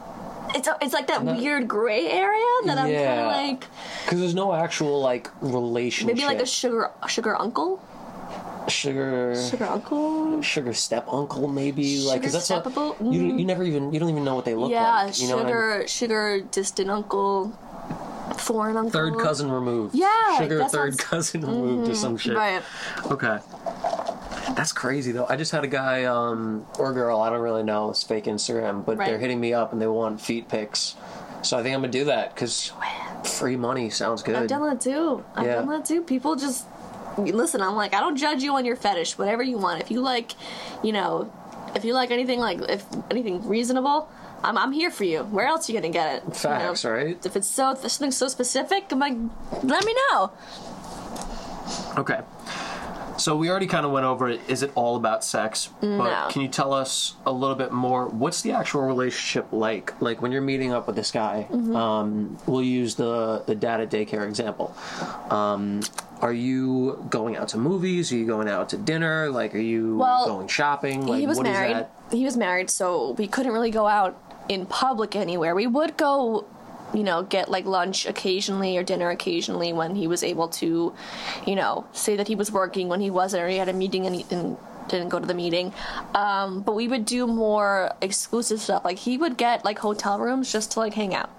[0.57, 3.61] It's it's like that weird gray area that I'm kind of like
[4.05, 6.16] Because there's no actual like relationship.
[6.16, 7.81] maybe like a sugar sugar uncle,
[8.69, 10.40] sugar sugar uncle.
[10.42, 13.12] sugar step uncle maybe like because Sugar that's step-uncle?
[13.12, 15.21] you you never even you don't even know what they look Yeah, like.
[15.21, 15.87] You know what I sugar mean?
[15.88, 17.53] sugar distant uncle,
[18.38, 18.90] foreign uncle.
[18.90, 19.95] Third cousin removed.
[19.95, 21.11] Yeah, sugar third sounds- Mm-hmm.
[21.11, 22.35] cousin removed or some shit.
[22.37, 22.62] Right.
[23.11, 23.38] Okay.
[24.57, 25.27] That's crazy though.
[25.29, 28.85] I just had a guy um, or girl, I don't really know, it's fake Instagram,
[28.85, 30.97] but they're hitting me up and they want feet pics.
[31.42, 32.73] So I think I'm gonna do that because
[33.25, 34.35] free money sounds good.
[34.35, 35.23] I've done that too.
[35.35, 35.55] I've Yeah.
[35.57, 36.01] done that too.
[36.03, 36.64] People just
[37.19, 37.61] listen.
[37.61, 39.19] I'm like, I don't judge you on your fetish.
[39.19, 39.81] Whatever you want.
[39.83, 40.33] If you like,
[40.83, 41.31] you know,
[41.75, 44.09] if you like anything like if anything reasonable,
[44.42, 45.21] I'm I'm here for you.
[45.25, 46.23] Where else are you gonna get it?
[46.25, 46.35] You know?
[46.35, 47.25] Facts, right?
[47.25, 49.14] If it's so if something so specific, I'm like,
[49.62, 50.33] let me know.
[51.99, 52.21] Okay.
[53.18, 54.40] So we already kind of went over it.
[54.48, 55.68] Is it all about sex?
[55.81, 56.26] But No.
[56.31, 58.07] can you tell us a little bit more?
[58.07, 59.98] What's the actual relationship like?
[60.00, 61.74] Like when you're meeting up with this guy, Mm-hmm.
[61.76, 64.74] um, we'll use the the dad at daycare example.
[65.31, 65.81] Um,
[66.20, 68.11] are you going out to movies?
[68.12, 69.31] Are you going out to dinner?
[69.31, 71.07] Like, are you Well, going shopping?
[71.07, 71.87] Like, he was what is married.
[72.11, 74.16] He was married, so we couldn't really go out
[74.48, 75.55] in public anywhere.
[75.55, 76.46] We would go,
[76.96, 80.94] you know, get like lunch occasionally or dinner occasionally when he was able to,
[81.46, 84.06] you know, say that he was working when he wasn't or he had a meeting
[84.06, 84.56] in, in
[84.88, 85.74] didn't go to the meeting.
[86.14, 88.85] Um, but we would do more exclusive stuff.
[88.85, 91.30] Like he would get like hotel rooms just to like hang out,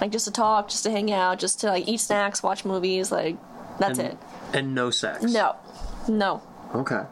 [0.00, 3.12] like just to talk, just to hang out, just to like eat snacks, watch movies.
[3.12, 3.36] Like
[3.78, 4.18] that's and, it.
[4.54, 5.24] And no sex.
[5.24, 5.56] No,
[6.08, 6.42] no.
[6.74, 7.02] Okay.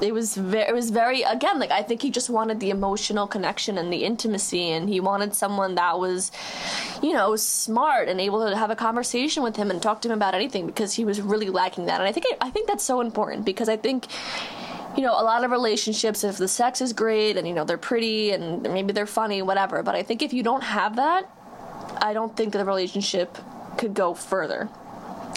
[0.00, 3.26] It was very, it was very again like I think he just wanted the emotional
[3.26, 6.32] connection and the intimacy, and he wanted someone that was,
[7.02, 10.14] you know, smart and able to have a conversation with him and talk to him
[10.14, 12.00] about anything because he was really lacking that.
[12.00, 14.06] And I think I think that's so important because I think
[14.96, 17.76] you know, a lot of relationships, if the sex is great and, you know, they're
[17.76, 19.82] pretty and maybe they're funny, whatever.
[19.82, 21.28] But I think if you don't have that,
[22.00, 23.36] I don't think the relationship
[23.76, 24.68] could go further.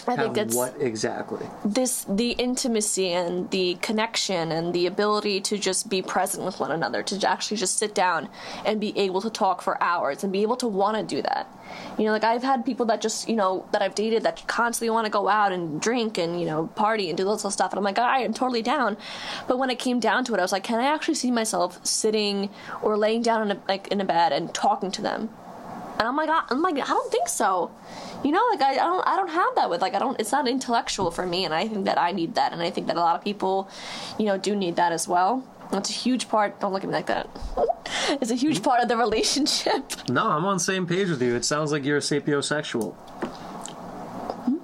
[0.08, 1.46] I think it's what exactly?
[1.66, 6.72] this the intimacy and the connection and the ability to just be present with one
[6.72, 8.30] another to actually just sit down
[8.66, 11.48] and be able to talk for hours and be able to want to do that.
[11.98, 14.90] You know like i've had people that just you know that i've dated that constantly
[14.90, 17.72] want to go out and drink and you know party and do lots of stuff
[17.72, 18.98] and i'm like i am totally down.
[19.48, 21.86] But when it came down to it i was like can i actually see myself
[21.86, 22.50] sitting
[22.82, 25.30] or laying down in a, like in a bed and talking to them
[26.00, 27.72] and I'm like, I- I'm like, I don't think so.
[28.24, 30.20] You know, like I, I don't, I don't have that with like I don't.
[30.20, 32.88] It's not intellectual for me, and I think that I need that, and I think
[32.88, 33.70] that a lot of people,
[34.18, 35.44] you know, do need that as well.
[35.72, 36.60] That's a huge part.
[36.62, 37.28] Don't look at me like that.
[38.22, 39.84] it's a huge part of the relationship.
[40.10, 41.36] No, I'm on the same page with you.
[41.36, 42.94] It sounds like you're a sapiosexual.
[44.46, 44.56] Hmm?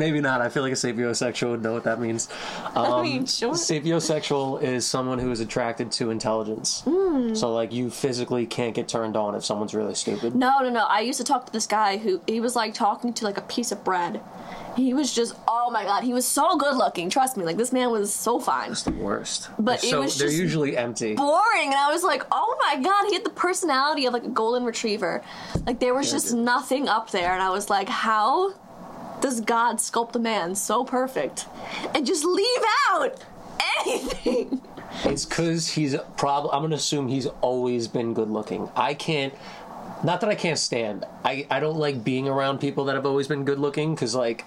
[0.00, 0.40] Maybe not.
[0.40, 2.28] I feel like a sapiosexual would know what that means.
[2.74, 3.52] Um, I mean, sure.
[3.52, 6.80] Sapiosexual is someone who is attracted to intelligence.
[6.86, 7.34] Hmm.
[7.34, 10.34] So, like, you physically can't get turned on if someone's really stupid.
[10.34, 10.84] No, no, no.
[10.86, 13.42] I used to talk to this guy who he was like talking to like a
[13.42, 14.20] piece of bread.
[14.76, 17.10] He was just, oh my god, he was so good looking.
[17.10, 18.70] Trust me, like this man was so fine.
[18.70, 19.50] It's the worst.
[19.58, 21.14] But They're it so, was they're usually empty.
[21.16, 24.28] boring and I was like, oh my god, he had the personality of like a
[24.28, 25.22] golden retriever.
[25.66, 28.54] Like there was Yeah, just nothing up there and I was like, how
[29.20, 31.46] does God sculpt a man so perfect
[31.94, 33.22] and just leave out
[33.86, 34.60] anything?
[35.04, 36.50] It's because he's probably.
[36.52, 38.68] I'm gonna assume he's always been good looking.
[38.74, 39.32] I can't.
[40.02, 41.04] Not that I can't stand.
[41.24, 44.44] I I don't like being around people that have always been good looking because like.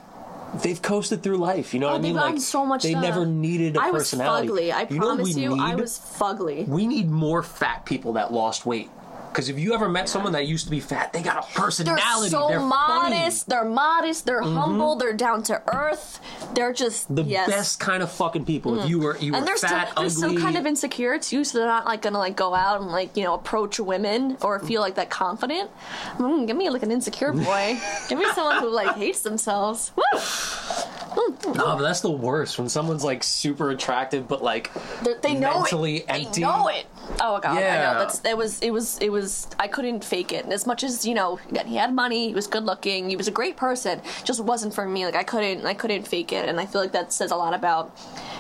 [0.62, 2.22] They've coasted through life, you know oh, what I Oh, they've mean?
[2.22, 3.02] Like so much they stuff.
[3.02, 4.50] never needed a I was personality.
[4.50, 4.72] fugly.
[4.72, 6.68] I you promise you, I was fugly.
[6.68, 8.92] We need more fat people that lost weight.
[9.34, 11.64] Because if you ever met someone that used to be fat, they got a They're
[11.66, 12.30] personality.
[12.30, 12.70] so They're funny.
[13.16, 13.50] modest.
[13.50, 14.26] They're modest.
[14.28, 14.96] They're humble.
[14.96, 16.20] They're down to earth.
[16.54, 17.50] They're just The yes.
[17.50, 18.80] best kind of fucking people.
[18.80, 21.44] If you were you were and they're fat, still they're still kind of insecure too,
[21.44, 24.60] so they're not like gonna like go out and like you know approach women or
[24.60, 25.70] feel like that confident.
[26.18, 27.80] Mm, give me like an insecure boy.
[28.10, 29.92] give me someone who like hates themselves.
[29.96, 30.04] Woo!
[31.46, 34.72] no, but that's the worst when someone's like super attractive, but like
[35.04, 36.06] They're- They know mentally it.
[36.08, 36.42] empty.
[36.42, 36.86] They know it.
[37.22, 37.94] Oh god, I Yeah.
[37.94, 38.00] know.
[38.00, 39.48] That's it was it was it was.
[39.60, 40.44] I couldn't fake it.
[40.46, 42.30] And as much as you know, again, he had money.
[42.30, 43.10] He was good looking.
[43.10, 44.02] He was a great person.
[44.24, 45.06] Just wasn't for me.
[45.06, 46.48] Like I couldn't I couldn't fake it.
[46.50, 47.96] And I feel like that says a lot about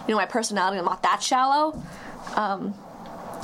[0.07, 0.79] you know my personality.
[0.79, 1.81] I'm not that shallow.
[2.35, 2.73] Um,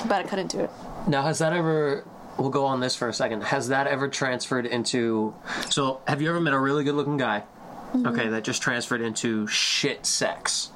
[0.07, 0.69] but I couldn't do it.
[1.07, 2.05] Now, has that ever?
[2.37, 3.41] We'll go on this for a second.
[3.43, 5.33] Has that ever transferred into?
[5.69, 7.43] So, have you ever met a really good-looking guy?
[7.93, 8.07] Mm-hmm.
[8.07, 10.69] Okay, that just transferred into shit sex.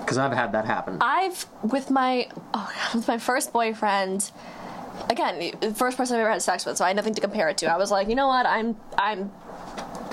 [0.00, 0.98] Because I've had that happen.
[1.00, 4.30] I've with my oh, with my first boyfriend.
[5.08, 7.48] Again, the first person I've ever had sex with, so I had nothing to compare
[7.48, 7.66] it to.
[7.66, 9.32] I was like, you know what, I'm I'm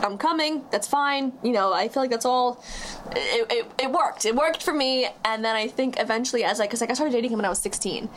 [0.03, 0.63] I'm coming.
[0.71, 1.33] That's fine.
[1.43, 2.63] You know, I feel like that's all.
[3.11, 4.25] It, it, it worked.
[4.25, 5.07] It worked for me.
[5.25, 7.49] And then I think eventually, as I, because like I started dating him when I
[7.49, 8.09] was 16,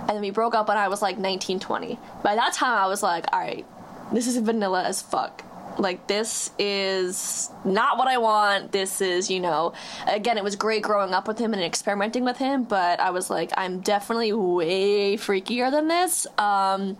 [0.00, 1.98] and then we broke up when I was like 19, 20.
[2.22, 3.66] By that time, I was like, all right,
[4.12, 5.44] this is vanilla as fuck.
[5.78, 8.72] Like this is not what I want.
[8.72, 9.72] This is, you know,
[10.08, 13.30] again, it was great growing up with him and experimenting with him, but I was
[13.30, 16.26] like, I'm definitely way freakier than this.
[16.36, 16.96] Um,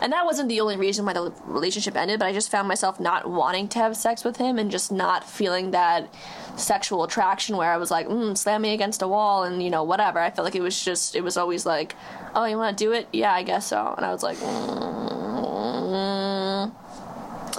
[0.00, 3.00] and that wasn't the only reason why the relationship ended, but I just found myself
[3.00, 6.12] not wanting to have sex with him and just not feeling that
[6.56, 9.82] sexual attraction where I was like, mm, slam me against a wall and, you know,
[9.82, 10.18] whatever.
[10.18, 11.94] I felt like it was just, it was always like,
[12.34, 13.08] oh, you want to do it?
[13.12, 13.94] Yeah, I guess so.
[13.96, 15.29] And I was like, mm.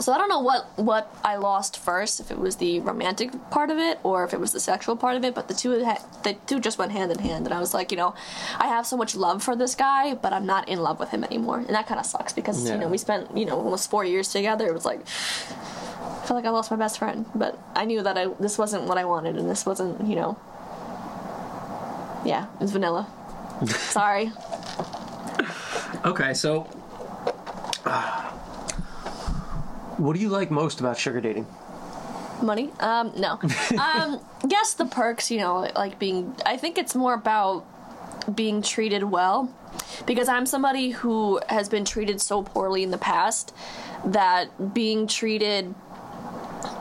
[0.02, 3.70] So I don't know what what I lost first, if it was the romantic part
[3.70, 5.36] of it or if it was the sexual part of it.
[5.36, 5.78] But the two
[6.24, 8.16] the two just went hand in hand, and I was like, you know,
[8.58, 11.24] I have so much love for this guy, but I'm not in love with him
[11.24, 12.74] anymore, and that kind of sucks because Yeah.
[12.74, 14.66] you know we spent you know almost four years together.
[14.68, 18.18] It was like I felt like I lost my best friend, but I knew that
[18.18, 20.38] I this wasn't what I wanted, and this wasn't you know.
[22.26, 23.08] Yeah, it's vanilla.
[23.68, 24.32] Sorry.
[26.06, 26.68] Okay, so.
[30.02, 31.46] What do you like most about sugar dating?
[32.42, 33.40] money um no
[33.80, 37.64] um yes the perks you know like being i think it's more about
[38.36, 39.54] being treated well
[40.08, 43.54] because i'm somebody who has been treated so poorly in the past
[44.04, 45.74] that being treated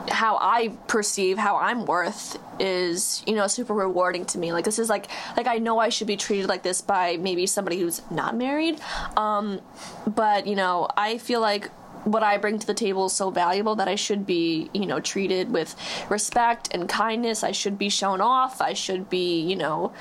[0.09, 4.51] how I perceive how I'm worth is you know super rewarding to me.
[4.51, 5.07] Like this is like
[5.37, 8.79] like I know I should be treated like this by maybe somebody who's not married,
[9.17, 9.61] um,
[10.05, 11.71] but you know I feel like
[12.03, 14.99] what I bring to the table is so valuable that I should be, you know,
[14.99, 15.75] treated with
[16.09, 17.43] respect and kindness.
[17.43, 18.61] I should be shown off.
[18.61, 19.93] I should be, you know,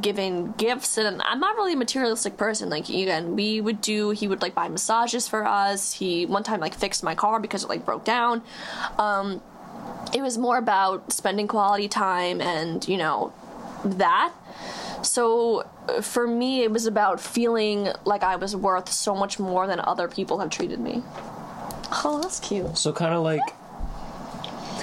[0.00, 0.96] given gifts.
[0.98, 2.70] And I'm not really a materialistic person.
[2.70, 5.92] Like, again, we would do, he would like buy massages for us.
[5.92, 8.42] He one time like fixed my car because it like broke down.
[8.98, 9.42] Um,
[10.14, 13.32] it was more about spending quality time and, you know,
[13.84, 14.32] that.
[15.06, 19.66] So uh, for me, it was about feeling like I was worth so much more
[19.66, 21.02] than other people have treated me.
[22.04, 22.76] Oh, that's cute.
[22.76, 23.40] So kind of like,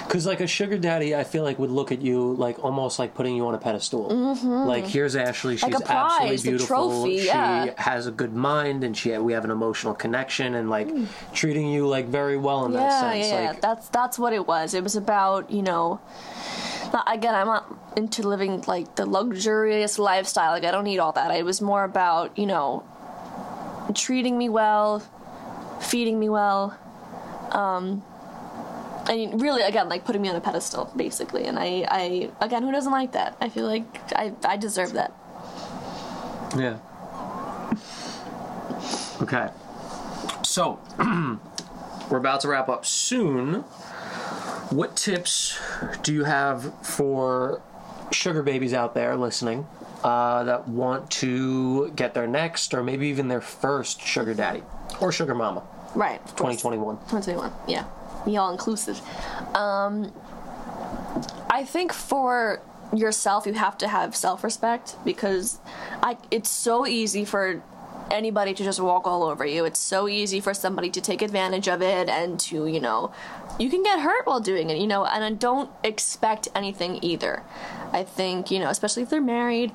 [0.07, 3.13] because like a sugar daddy, I feel like would look at you like almost like
[3.13, 4.09] putting you on a pedestal.
[4.09, 4.47] Mm-hmm.
[4.67, 7.01] Like here's Ashley, she's Like prize, absolutely beautiful.
[7.01, 7.73] trophy, she yeah.
[7.77, 10.89] has a good mind, and she we have an emotional connection, and like
[11.33, 12.99] treating you like very well in that Mm.
[13.13, 13.27] Sense.
[13.27, 13.49] yeah, yeah.
[13.49, 14.73] Like That's that's what it was.
[14.73, 15.99] It was about you know.
[16.93, 17.65] Not, again, I'm not
[17.97, 20.51] into living like the luxurious lifestyle.
[20.51, 21.31] Like I don't need all that.
[21.31, 22.83] It was more about you know
[23.95, 24.99] treating me well,
[25.81, 26.77] feeding me well,
[27.51, 28.03] um,
[29.09, 31.45] and really again like putting me on a pedestal basically.
[31.45, 33.35] And I, I again, who doesn't like that?
[33.41, 35.11] I feel like I, I deserve that.
[36.55, 36.77] Yeah.
[39.21, 39.49] Okay.
[40.43, 40.79] So,
[42.09, 43.63] we're about to wrap up soon.
[44.73, 45.59] What tips
[46.01, 47.61] do you have for
[48.11, 49.67] sugar babies out there listening
[50.03, 54.63] uh, that want to get their next or maybe even their first sugar daddy
[54.99, 55.61] or sugar mama?
[55.93, 56.25] Right.
[56.25, 56.95] 2021.
[57.07, 57.51] 2021.
[57.67, 57.85] Yeah.
[58.25, 58.99] Me all inclusive.
[59.55, 60.11] Um,
[61.51, 62.59] I think for
[62.91, 65.59] yourself, you have to have self respect because
[66.01, 67.61] I, it's so easy for
[68.13, 69.65] anybody to just walk all over you.
[69.65, 73.11] It's so easy for somebody to take advantage of it and to, you know,
[73.59, 77.43] you can get hurt while doing it, you know, and don't expect anything either.
[77.91, 79.71] I think, you know, especially if they're married,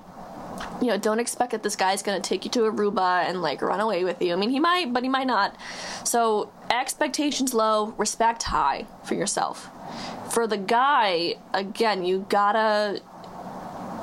[0.81, 3.81] you know, don't expect that this guy's gonna take you to Aruba and like run
[3.81, 4.33] away with you.
[4.33, 5.57] I mean, he might, but he might not.
[6.05, 9.71] So expectations low, respect high for yourself.
[10.33, 13.01] For the guy, again, you gotta.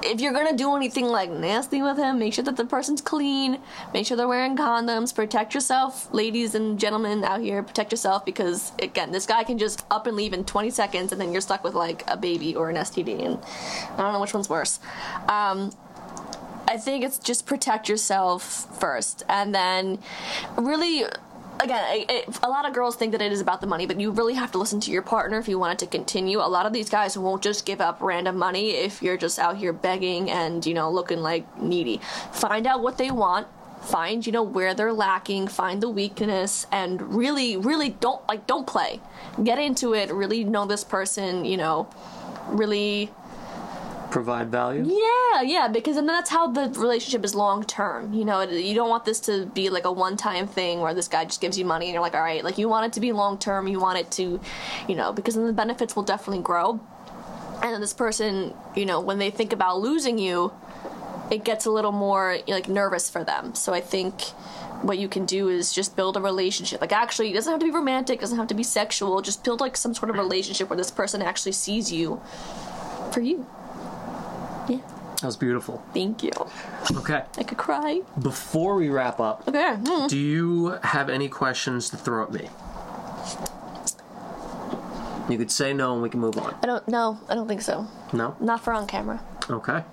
[0.06, 3.60] If you're gonna do anything like nasty with him, make sure that the person's clean.
[3.92, 5.14] Make sure they're wearing condoms.
[5.14, 7.64] Protect yourself, ladies and gentlemen out here.
[7.64, 11.20] Protect yourself because again, this guy can just up and leave in 20 seconds, and
[11.20, 13.40] then you're stuck with like a baby or an STD, and
[13.94, 14.80] I don't know which one's worse.
[15.28, 15.72] Um,
[16.68, 18.44] I think it's just protect yourself
[18.80, 19.98] first, and then
[20.56, 21.06] really,
[21.60, 22.08] again,
[22.44, 24.52] a lot of girls think that it is about the money, but you really have
[24.54, 26.40] to listen to your partner if you want it to continue.
[26.40, 29.58] A lot of these guys won't just give up random money if you're just out
[29.58, 32.00] here begging and you know looking like needy.
[32.32, 33.48] Find out what they want.
[33.82, 35.48] Find you know where they're lacking.
[35.48, 39.00] Find the weakness, and really, really don't like don't play.
[39.44, 40.12] Get into it.
[40.12, 41.46] Really know this person.
[41.46, 41.88] You know,
[42.48, 43.12] really
[44.12, 44.84] Provide value?
[44.86, 48.14] yeah, yeah, because then that's how the relationship is long term.
[48.14, 51.08] You know, you don't want this to be like a one time thing where this
[51.08, 53.00] guy just gives you money and you're like, all right, like you want it to
[53.00, 53.68] be long term.
[53.68, 54.40] You want it to,
[54.88, 56.80] you know, because then the benefits will definitely grow.
[57.62, 60.54] And then this person, you know, when they think about losing you,
[61.32, 63.56] it gets a little more like nervous for them.
[63.56, 64.22] So I think
[64.82, 66.82] what you can do is just build a relationship.
[66.82, 69.22] Like actually, it doesn't have to be romantic, doesn't have to be sexual.
[69.22, 72.22] Just build like some sort of relationship where this person actually sees you
[73.12, 73.46] for you.
[74.68, 74.78] Yeah.
[75.22, 75.84] That was beautiful.
[75.94, 76.32] Thank you.
[76.98, 77.24] Okay.
[77.38, 78.02] I could cry.
[78.22, 79.76] Before we wrap up, Okay.
[79.82, 80.10] mm.
[80.10, 82.50] do you have any questions to throw at me?
[85.30, 86.56] You could say no and we can move on.
[86.62, 87.20] I don't know.
[87.28, 87.88] I don't think so.
[88.14, 88.36] No?
[88.40, 89.20] Not for on camera.
[89.50, 89.84] Okay.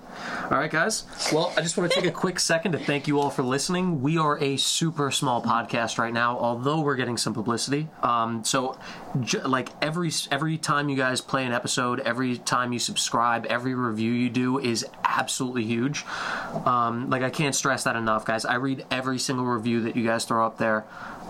[0.49, 1.03] All right, guys.
[1.31, 4.01] Well, I just want to take a quick second to thank you all for listening.
[4.01, 7.87] We are a super small podcast right now, although we're getting some publicity.
[8.01, 8.77] Um, so,
[9.21, 13.75] j- like every every time you guys play an episode, every time you subscribe, every
[13.75, 16.03] review you do is absolutely huge.
[16.65, 18.45] Um, like I can't stress that enough, guys.
[18.45, 20.83] I read every single review that you guys throw up there.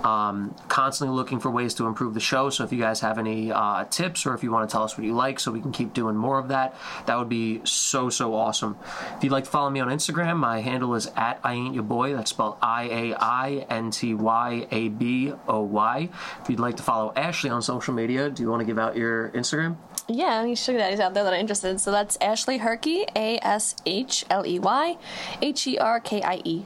[0.03, 2.49] Um, constantly looking for ways to improve the show.
[2.49, 4.97] So if you guys have any uh, tips or if you want to tell us
[4.97, 8.09] what you like, so we can keep doing more of that, that would be so
[8.09, 8.77] so awesome.
[9.17, 11.83] If you'd like to follow me on Instagram, my handle is at I ain't your
[11.83, 12.13] boy.
[12.15, 16.09] That's spelled I A I N T Y A B O Y.
[16.41, 18.97] If you'd like to follow Ashley on social media, do you want to give out
[18.97, 19.77] your Instagram?
[20.09, 21.79] Yeah, any sugar daddies out there that are interested.
[21.79, 24.97] So that's Ashley Herkie, A S H L E Y
[25.41, 26.65] H E R K I E.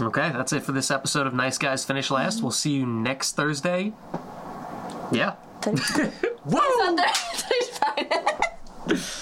[0.00, 2.36] Okay, that's it for this episode of Nice Guys Finish Last.
[2.36, 2.44] Mm-hmm.
[2.44, 3.92] We'll see you next Thursday.
[5.12, 5.34] Yeah.
[5.60, 5.92] Thursday.